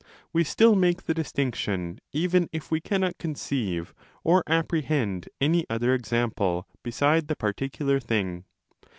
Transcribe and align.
We 0.33 0.43
still 0.43 0.73
make 0.73 1.03
the 1.03 1.13
distinction 1.13 1.99
even 2.11 2.49
if 2.51 2.71
we 2.71 2.81
cannot 2.81 3.19
conceive 3.19 3.93
or 4.23 4.43
apprehend 4.47 5.29
any 5.39 5.63
other 5.69 5.93
example 5.93 6.67
beside 6.81 7.27
the 7.27 7.35
particular 7.35 7.99
thing. 7.99 8.45